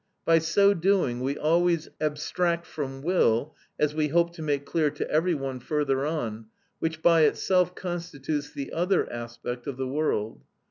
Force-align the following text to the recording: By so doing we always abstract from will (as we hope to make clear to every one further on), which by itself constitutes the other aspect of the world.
By 0.25 0.39
so 0.39 0.73
doing 0.73 1.19
we 1.19 1.37
always 1.37 1.87
abstract 1.99 2.65
from 2.65 3.03
will 3.03 3.55
(as 3.79 3.93
we 3.93 4.07
hope 4.07 4.33
to 4.33 4.41
make 4.41 4.65
clear 4.65 4.89
to 4.89 5.07
every 5.11 5.35
one 5.35 5.59
further 5.59 6.07
on), 6.07 6.47
which 6.79 7.03
by 7.03 7.21
itself 7.25 7.75
constitutes 7.75 8.51
the 8.51 8.71
other 8.73 9.07
aspect 9.13 9.67
of 9.67 9.77
the 9.77 9.85
world. 9.87 10.43